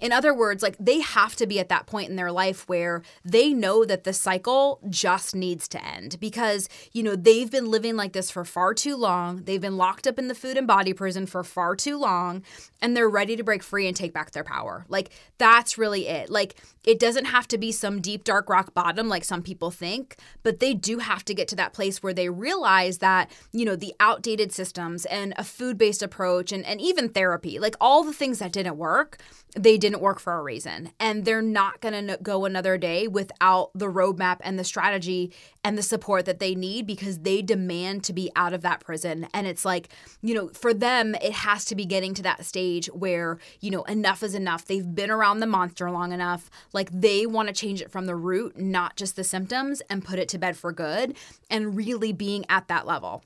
[0.00, 3.02] In other words, like, they have to be at that point in their life where
[3.24, 7.96] they know that the cycle just needs to end because, you know, they've been living
[7.96, 9.42] like this for far too long.
[9.42, 12.42] They've been locked up in the food and body prison for far too long,
[12.80, 14.84] and they're ready to break free and take back back their power.
[14.88, 16.28] Like that's really it.
[16.28, 20.16] Like it doesn't have to be some deep dark rock bottom like some people think,
[20.42, 23.76] but they do have to get to that place where they realize that, you know,
[23.76, 28.38] the outdated systems and a food-based approach and and even therapy, like all the things
[28.38, 29.18] that didn't work,
[29.56, 30.90] they didn't work for a reason.
[31.00, 35.32] And they're not going to go another day without the roadmap and the strategy
[35.64, 39.26] and the support that they need because they demand to be out of that prison.
[39.34, 39.88] And it's like,
[40.22, 43.82] you know, for them, it has to be getting to that stage where, you know,
[43.84, 44.64] enough is enough.
[44.64, 46.50] They've been around the monster long enough.
[46.72, 50.18] Like they want to change it from the root, not just the symptoms, and put
[50.18, 51.16] it to bed for good
[51.48, 53.22] and really being at that level.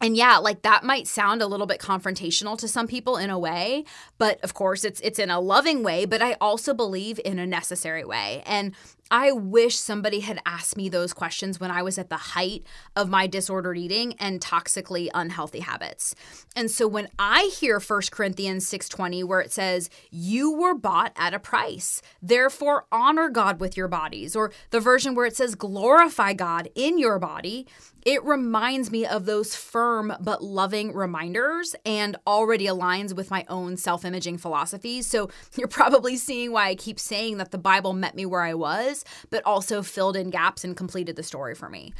[0.00, 3.38] and yeah like that might sound a little bit confrontational to some people in a
[3.38, 3.82] way
[4.18, 7.46] but of course it's it's in a loving way but i also believe in a
[7.46, 8.74] necessary way and
[9.10, 12.64] I wish somebody had asked me those questions when I was at the height
[12.96, 16.14] of my disordered eating and toxically unhealthy habits.
[16.56, 21.34] And so when I hear 1 Corinthians 6:20 where it says you were bought at
[21.34, 26.32] a price, therefore honor God with your bodies or the version where it says glorify
[26.32, 27.66] God in your body,
[28.06, 33.76] it reminds me of those firm but loving reminders and already aligns with my own
[33.76, 35.08] self imaging philosophies.
[35.08, 38.54] So you're probably seeing why I keep saying that the Bible met me where I
[38.54, 38.95] was,
[39.30, 41.92] but also filled in gaps and completed the story for me.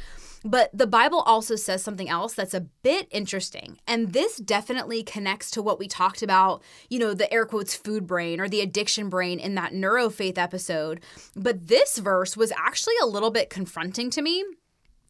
[0.43, 3.79] But the Bible also says something else that's a bit interesting.
[3.87, 8.07] And this definitely connects to what we talked about, you know, the air quotes food
[8.07, 11.01] brain or the addiction brain in that neurofaith episode.
[11.35, 14.43] But this verse was actually a little bit confronting to me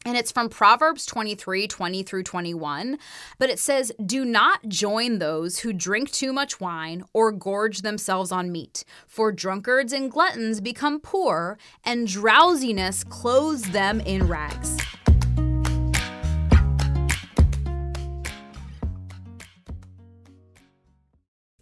[0.04, 2.98] and it's from Proverbs 23 20 through 21.
[3.38, 8.32] But it says, Do not join those who drink too much wine or gorge themselves
[8.32, 14.76] on meat, for drunkards and gluttons become poor, and drowsiness clothes them in rags.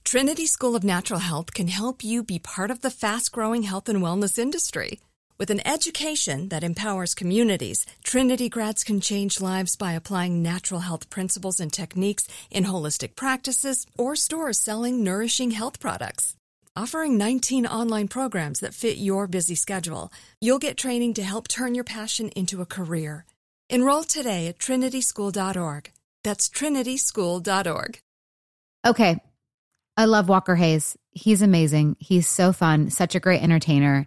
[0.04, 3.88] Trinity School of Natural Health can help you be part of the fast growing health
[3.88, 5.00] and wellness industry.
[5.38, 11.10] With an education that empowers communities, Trinity grads can change lives by applying natural health
[11.10, 16.36] principles and techniques in holistic practices or stores selling nourishing health products.
[16.74, 20.10] Offering 19 online programs that fit your busy schedule,
[20.40, 23.26] you'll get training to help turn your passion into a career.
[23.68, 25.90] Enroll today at trinityschool.org.
[26.24, 27.98] That's trinityschool.org.
[28.86, 29.20] Okay.
[29.98, 30.96] I love Walker Hayes.
[31.10, 31.96] He's amazing.
[31.98, 34.06] He's so fun, such a great entertainer.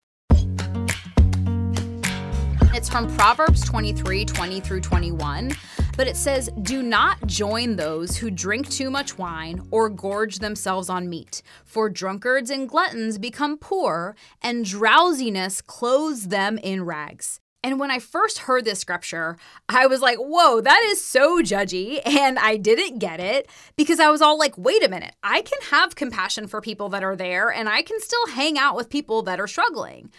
[2.81, 5.51] It's from Proverbs 23 20 through 21.
[5.95, 10.89] But it says, Do not join those who drink too much wine or gorge themselves
[10.89, 17.39] on meat, for drunkards and gluttons become poor, and drowsiness clothes them in rags.
[17.63, 19.37] And when I first heard this scripture,
[19.69, 22.01] I was like, whoa, that is so judgy.
[22.03, 25.59] And I didn't get it because I was all like, wait a minute, I can
[25.69, 29.21] have compassion for people that are there and I can still hang out with people
[29.23, 30.11] that are struggling.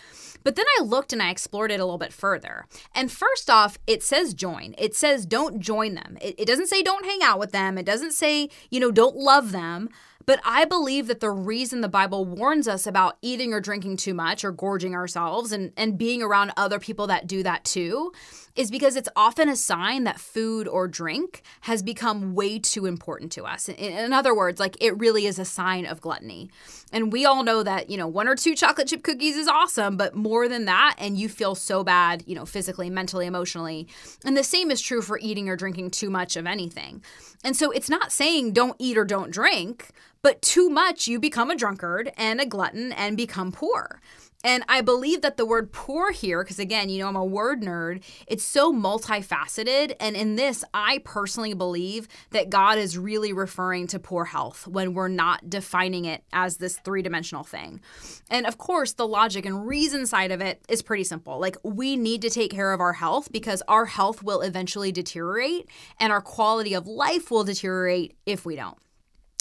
[0.44, 2.66] But then I looked and I explored it a little bit further.
[2.94, 4.74] And first off, it says join.
[4.78, 6.18] It says don't join them.
[6.20, 7.78] It, it doesn't say don't hang out with them.
[7.78, 9.88] It doesn't say, you know, don't love them.
[10.26, 14.14] But I believe that the reason the Bible warns us about eating or drinking too
[14.14, 18.12] much or gorging ourselves and, and being around other people that do that too
[18.54, 23.32] is because it's often a sign that food or drink has become way too important
[23.32, 23.68] to us.
[23.68, 26.50] In, in other words, like it really is a sign of gluttony.
[26.92, 29.96] And we all know that, you know, one or two chocolate chip cookies is awesome,
[29.96, 33.88] but more than that, and you feel so bad, you know, physically, mentally, emotionally.
[34.24, 37.02] And the same is true for eating or drinking too much of anything.
[37.42, 39.88] And so it's not saying don't eat or don't drink,
[40.22, 44.00] but too much, you become a drunkard and a glutton and become poor.
[44.44, 47.62] And I believe that the word poor here, because again, you know, I'm a word
[47.62, 49.94] nerd, it's so multifaceted.
[50.00, 54.94] And in this, I personally believe that God is really referring to poor health when
[54.94, 57.80] we're not defining it as this three dimensional thing.
[58.30, 61.38] And of course, the logic and reason side of it is pretty simple.
[61.38, 65.68] Like, we need to take care of our health because our health will eventually deteriorate
[66.00, 68.76] and our quality of life will deteriorate if we don't.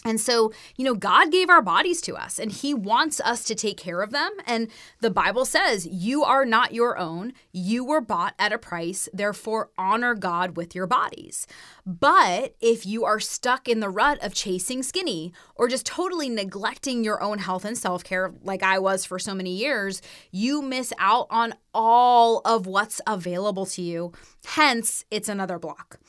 [0.03, 3.55] And so, you know, God gave our bodies to us and He wants us to
[3.55, 4.31] take care of them.
[4.47, 4.67] And
[4.99, 7.33] the Bible says, You are not your own.
[7.51, 9.07] You were bought at a price.
[9.13, 11.45] Therefore, honor God with your bodies.
[11.85, 17.03] But if you are stuck in the rut of chasing skinny or just totally neglecting
[17.03, 20.93] your own health and self care, like I was for so many years, you miss
[20.97, 24.11] out on all of what's available to you.
[24.45, 25.99] Hence, it's another block.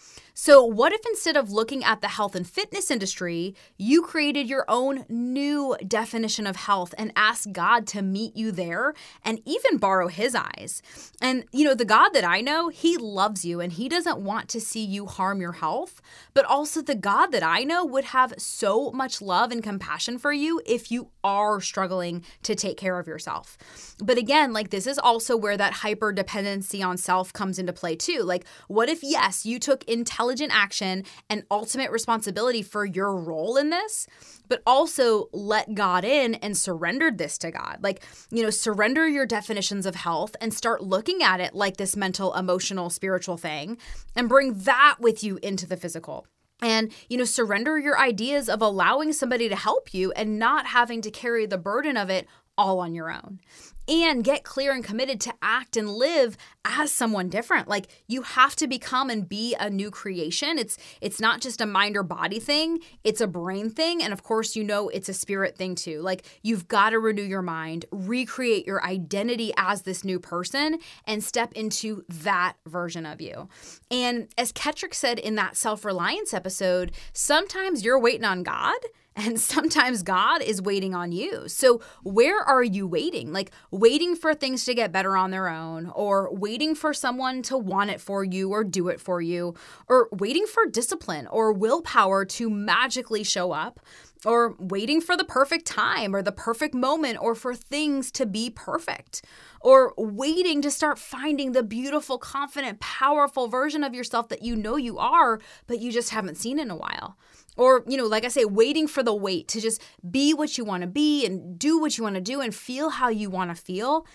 [0.44, 4.64] So, what if instead of looking at the health and fitness industry, you created your
[4.66, 8.92] own new definition of health and asked God to meet you there
[9.24, 10.82] and even borrow his eyes?
[11.20, 14.48] And, you know, the God that I know, he loves you and he doesn't want
[14.48, 16.02] to see you harm your health,
[16.34, 20.32] but also the God that I know would have so much love and compassion for
[20.32, 23.56] you if you are struggling to take care of yourself.
[24.02, 27.94] But again, like this is also where that hyper dependency on self comes into play
[27.94, 28.24] too.
[28.24, 33.58] Like, what if, yes, you took intelligent intelligent action and ultimate responsibility for your role
[33.58, 34.06] in this,
[34.48, 37.78] but also let God in and surrendered this to God.
[37.82, 41.96] Like, you know, surrender your definitions of health and start looking at it like this
[41.96, 43.76] mental, emotional, spiritual thing
[44.16, 46.26] and bring that with you into the physical
[46.62, 51.02] and you know surrender your ideas of allowing somebody to help you and not having
[51.02, 52.26] to carry the burden of it
[52.56, 53.40] all on your own
[53.88, 57.68] and get clear and committed to act and live as someone different.
[57.68, 60.58] Like you have to become and be a new creation.
[60.58, 64.22] It's it's not just a mind or body thing it's a brain thing and of
[64.22, 66.00] course you know it's a spirit thing too.
[66.00, 71.22] Like you've got to renew your mind recreate your identity as this new person and
[71.22, 73.48] step into that version of you.
[73.90, 78.78] And as Ketrick said in that self-reliance episode sometimes you're waiting on God
[79.16, 81.48] and sometimes God is waiting on you.
[81.48, 83.32] So, where are you waiting?
[83.32, 87.58] Like, waiting for things to get better on their own, or waiting for someone to
[87.58, 89.54] want it for you or do it for you,
[89.88, 93.80] or waiting for discipline or willpower to magically show up,
[94.24, 98.48] or waiting for the perfect time or the perfect moment, or for things to be
[98.48, 99.22] perfect,
[99.60, 104.76] or waiting to start finding the beautiful, confident, powerful version of yourself that you know
[104.76, 107.16] you are, but you just haven't seen in a while.
[107.56, 110.64] Or, you know, like I say, waiting for the wait to just be what you
[110.64, 113.54] want to be and do what you want to do and feel how you want
[113.54, 114.06] to feel.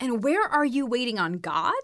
[0.00, 1.74] And where are you waiting on God?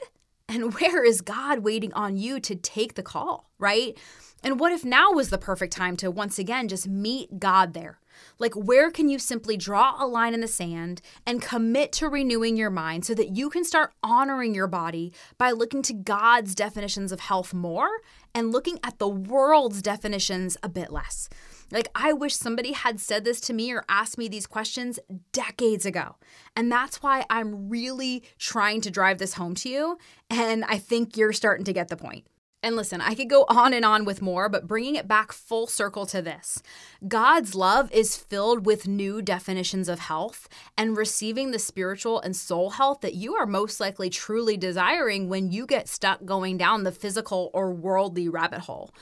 [0.48, 3.96] And where is God waiting on you to take the call, right?
[4.42, 7.98] And what if now was the perfect time to once again just meet God there?
[8.38, 12.56] Like, where can you simply draw a line in the sand and commit to renewing
[12.56, 17.12] your mind so that you can start honoring your body by looking to God's definitions
[17.12, 17.88] of health more
[18.34, 21.28] and looking at the world's definitions a bit less?
[21.70, 24.98] Like, I wish somebody had said this to me or asked me these questions
[25.32, 26.16] decades ago.
[26.54, 29.98] And that's why I'm really trying to drive this home to you.
[30.28, 32.26] And I think you're starting to get the point.
[32.62, 35.66] And listen, I could go on and on with more, but bringing it back full
[35.66, 36.62] circle to this
[37.08, 40.48] God's love is filled with new definitions of health
[40.78, 45.50] and receiving the spiritual and soul health that you are most likely truly desiring when
[45.50, 48.92] you get stuck going down the physical or worldly rabbit hole.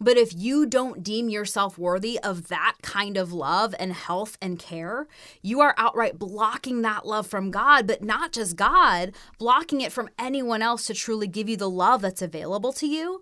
[0.00, 4.58] But if you don't deem yourself worthy of that kind of love and health and
[4.58, 5.06] care,
[5.42, 10.08] you are outright blocking that love from God, but not just God, blocking it from
[10.18, 13.20] anyone else to truly give you the love that's available to you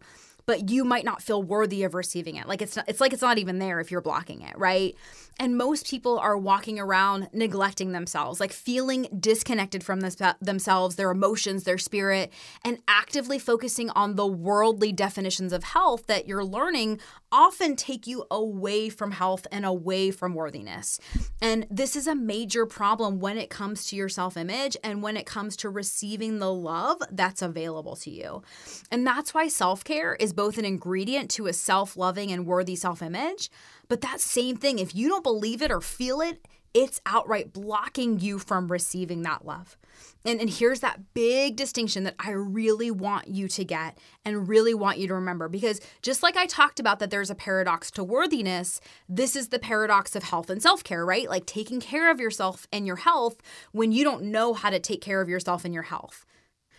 [0.48, 2.48] but you might not feel worthy of receiving it.
[2.48, 4.96] Like it's not, it's like it's not even there if you're blocking it, right?
[5.38, 11.10] And most people are walking around neglecting themselves, like feeling disconnected from this, themselves, their
[11.10, 12.32] emotions, their spirit,
[12.64, 16.98] and actively focusing on the worldly definitions of health that you're learning
[17.30, 20.98] often take you away from health and away from worthiness.
[21.40, 25.16] And this is a major problem when it comes to your self image and when
[25.16, 28.42] it comes to receiving the love that's available to you.
[28.90, 32.76] And that's why self care is both an ingredient to a self loving and worthy
[32.76, 33.50] self image
[33.88, 38.20] but that same thing, if you don't believe it or feel it, it's outright blocking
[38.20, 39.76] you from receiving that love.
[40.24, 44.74] And, and here's that big distinction that I really want you to get and really
[44.74, 45.48] want you to remember.
[45.48, 49.58] Because just like I talked about that there's a paradox to worthiness, this is the
[49.58, 51.28] paradox of health and self care, right?
[51.28, 53.38] Like taking care of yourself and your health
[53.72, 56.26] when you don't know how to take care of yourself and your health.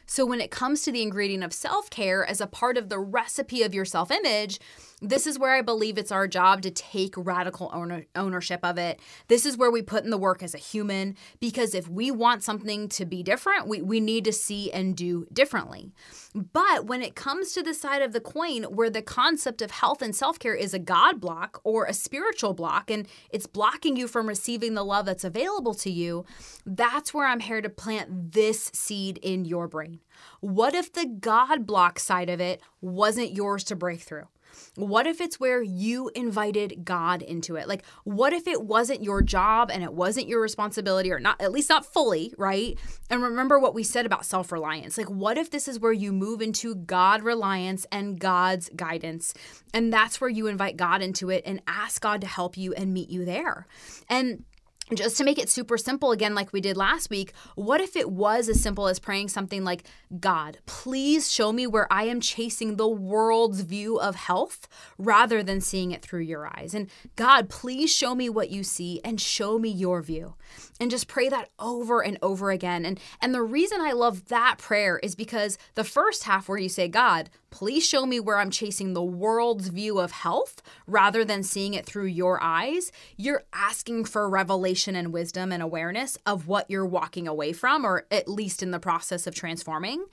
[0.06, 3.00] So, when it comes to the ingredient of self care as a part of the
[3.00, 4.60] recipe of your self image,
[5.02, 9.00] this is where I believe it's our job to take radical owner- ownership of it.
[9.28, 12.44] This is where we put in the work as a human because if we want
[12.44, 15.92] something to be different, we, we need to see and do differently.
[16.36, 20.02] But when it comes to the side of the coin where the concept of health
[20.02, 24.08] and self care is a God block or a spiritual block and it's blocking you
[24.08, 26.26] from receiving the love that's available to you,
[26.66, 30.02] that's where I'm here to plant this seed in your brain.
[30.42, 34.28] What if the God block side of it wasn't yours to break through?
[34.76, 37.68] What if it's where you invited God into it?
[37.68, 41.52] Like, what if it wasn't your job and it wasn't your responsibility, or not, at
[41.52, 42.78] least not fully, right?
[43.10, 44.98] And remember what we said about self reliance.
[44.98, 49.34] Like, what if this is where you move into God reliance and God's guidance?
[49.74, 52.94] And that's where you invite God into it and ask God to help you and
[52.94, 53.68] meet you there.
[54.10, 54.46] And
[54.94, 58.10] just to make it super simple again like we did last week what if it
[58.10, 59.84] was as simple as praying something like
[60.20, 64.68] god please show me where i am chasing the world's view of health
[64.98, 66.74] rather than seeing it through your eyes?
[66.74, 70.36] And god please show me what you see and show me your view.
[70.80, 72.86] And just pray that over and over again.
[72.86, 76.70] And and the reason i love that prayer is because the first half where you
[76.70, 81.44] say god please show me where i'm chasing the world's view of health rather than
[81.44, 86.70] seeing it through your eyes you're asking for revelation and wisdom and awareness of what
[86.70, 90.06] you're walking away from, or at least in the process of transforming.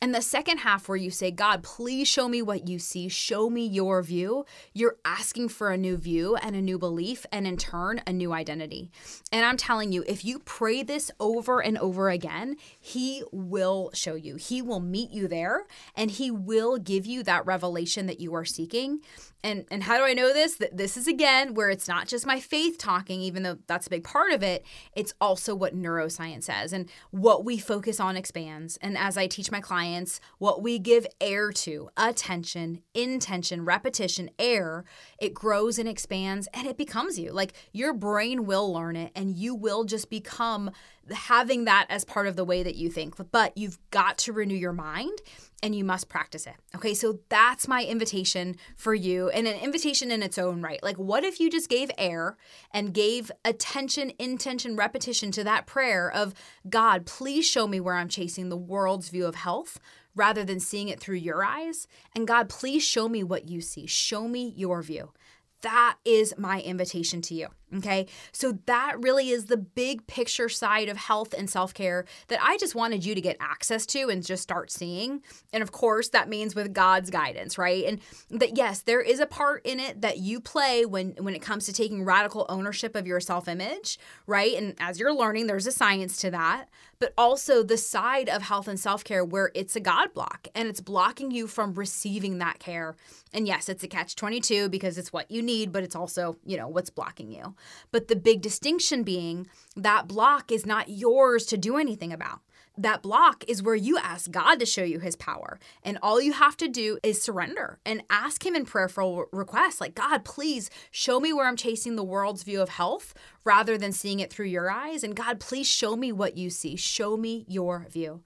[0.00, 3.48] And the second half, where you say, God, please show me what you see, show
[3.48, 7.56] me your view, you're asking for a new view and a new belief, and in
[7.56, 8.90] turn, a new identity.
[9.30, 14.14] And I'm telling you, if you pray this over and over again, He will show
[14.14, 14.36] you.
[14.36, 18.44] He will meet you there, and He will give you that revelation that you are
[18.44, 19.00] seeking
[19.44, 20.56] and and how do I know this?
[20.56, 23.90] That this is again where it's not just my faith talking, even though that's a
[23.90, 24.64] big part of it.
[24.94, 28.76] It's also what neuroscience says, and what we focus on expands.
[28.80, 29.91] And as I teach my clients,
[30.38, 34.84] what we give air to, attention, intention, repetition, air,
[35.18, 37.32] it grows and expands, and it becomes you.
[37.32, 40.70] Like your brain will learn it, and you will just become
[41.10, 43.14] having that as part of the way that you think.
[43.30, 45.20] But you've got to renew your mind
[45.62, 46.54] and you must practice it.
[46.74, 50.82] Okay, so that's my invitation for you, and an invitation in its own right.
[50.82, 52.36] Like, what if you just gave air
[52.72, 56.34] and gave attention, intention, repetition to that prayer of
[56.68, 59.78] God, please show me where I'm chasing the world's view of health
[60.16, 61.86] rather than seeing it through your eyes?
[62.14, 63.86] And God, please show me what you see.
[63.86, 65.12] Show me your view.
[65.60, 67.48] That is my invitation to you.
[67.74, 68.06] Okay.
[68.32, 72.58] So that really is the big picture side of health and self care that I
[72.58, 75.22] just wanted you to get access to and just start seeing.
[75.52, 77.84] And of course, that means with God's guidance, right?
[77.84, 78.00] And
[78.30, 81.64] that yes, there is a part in it that you play when when it comes
[81.66, 84.54] to taking radical ownership of your self image, right?
[84.54, 86.68] And as you're learning, there's a science to that
[87.02, 90.68] but also the side of health and self care where it's a God block and
[90.68, 92.94] it's blocking you from receiving that care.
[93.32, 96.56] And yes, it's a catch 22 because it's what you need, but it's also, you
[96.56, 97.56] know, what's blocking you.
[97.90, 99.46] But the big distinction being
[99.76, 102.40] that block is not yours to do anything about.
[102.78, 105.60] That block is where you ask God to show you his power.
[105.82, 109.94] And all you have to do is surrender and ask him in prayerful requests like,
[109.94, 113.12] God, please show me where I'm chasing the world's view of health
[113.44, 115.04] rather than seeing it through your eyes.
[115.04, 116.76] And God, please show me what you see.
[116.76, 118.22] Show me your view.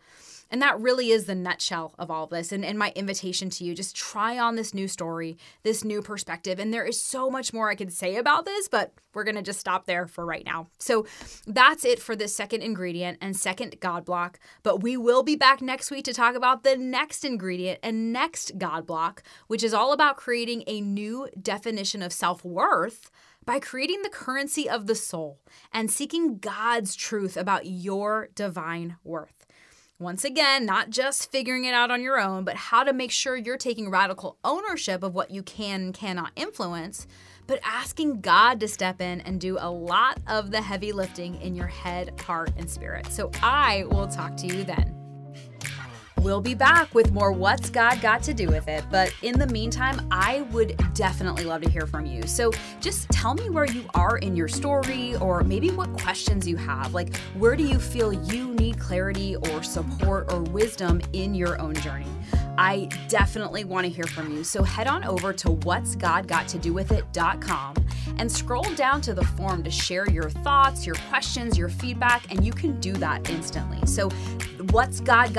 [0.51, 2.53] And that really is the nutshell of all this.
[2.53, 6.59] And, and my invitation to you just try on this new story, this new perspective.
[6.59, 9.43] And there is so much more I could say about this, but we're going to
[9.43, 10.69] just stop there for right now.
[10.79, 11.07] So
[11.47, 14.39] that's it for this second ingredient and second God block.
[14.63, 18.59] But we will be back next week to talk about the next ingredient and next
[18.59, 23.11] God block, which is all about creating a new definition of self worth
[23.47, 25.39] by creating the currency of the soul
[25.73, 29.46] and seeking God's truth about your divine worth.
[29.99, 33.35] Once again, not just figuring it out on your own, but how to make sure
[33.35, 37.07] you're taking radical ownership of what you can and cannot influence,
[37.47, 41.55] but asking God to step in and do a lot of the heavy lifting in
[41.55, 43.07] your head, heart, and spirit.
[43.07, 44.96] So I will talk to you then.
[46.27, 48.85] We'll be back with more What's God Got to Do with It.
[48.91, 52.25] But in the meantime, I would definitely love to hear from you.
[52.25, 52.51] So
[52.81, 56.93] just tell me where you are in your story or maybe what questions you have.
[56.93, 61.77] Like, where do you feel you need clarity or support or wisdom in your own
[61.77, 62.11] journey?
[62.59, 64.43] I definitely want to hear from you.
[64.43, 67.77] So head on over to what's God got to do with it.com
[68.19, 72.45] and scroll down to the form to share your thoughts, your questions, your feedback, and
[72.45, 73.85] you can do that instantly.
[73.87, 74.09] So
[74.71, 75.33] what's God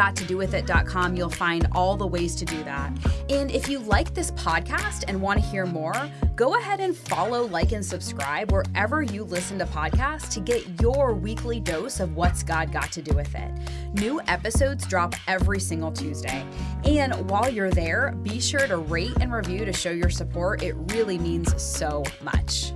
[1.15, 2.91] you'll find all the ways to do that.
[3.29, 5.93] And if you like this podcast and want to hear more,
[6.35, 11.13] go ahead and follow, like, and subscribe wherever you listen to podcasts to get your
[11.13, 13.51] weekly dose of what's God got to do with it.
[13.93, 16.45] New episodes drop every single Tuesday.
[16.85, 20.63] And while you're there, be sure to rate and review to show your support.
[20.63, 22.71] It really means so much.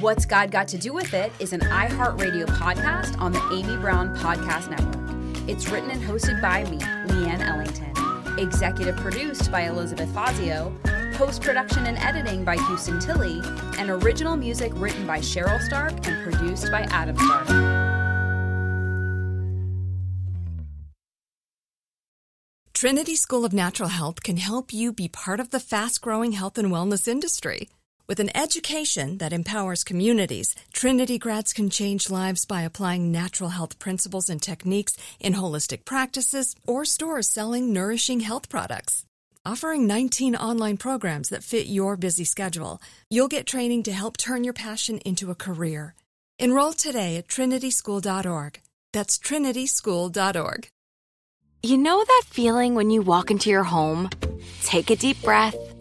[0.00, 4.16] What's God Got to Do with It is an iHeartRadio podcast on the Amy Brown
[4.16, 5.46] Podcast Network.
[5.46, 8.38] It's written and hosted by me, Leanne Ellington.
[8.38, 10.74] Executive produced by Elizabeth Fazio.
[11.12, 13.42] Post production and editing by Houston Tilley.
[13.76, 17.48] And original music written by Cheryl Stark and produced by Adam Stark.
[22.72, 26.56] Trinity School of Natural Health can help you be part of the fast growing health
[26.56, 27.68] and wellness industry.
[28.10, 33.78] With an education that empowers communities, Trinity grads can change lives by applying natural health
[33.78, 39.04] principles and techniques in holistic practices or stores selling nourishing health products.
[39.46, 44.42] Offering 19 online programs that fit your busy schedule, you'll get training to help turn
[44.42, 45.94] your passion into a career.
[46.36, 48.58] Enroll today at trinityschool.org.
[48.92, 50.68] That's trinityschool.org.
[51.62, 54.10] You know that feeling when you walk into your home,
[54.64, 55.54] take a deep breath,